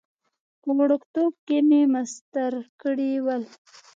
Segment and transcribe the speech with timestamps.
[0.61, 3.43] په وړکتوب کې مې مسطر کړي ول.